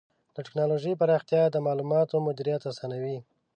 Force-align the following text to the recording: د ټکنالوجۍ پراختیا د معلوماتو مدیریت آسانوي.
د 0.35 0.37
ټکنالوجۍ 0.45 0.93
پراختیا 1.01 1.41
د 1.51 1.57
معلوماتو 1.65 2.23
مدیریت 2.27 2.61
آسانوي. 2.71 3.17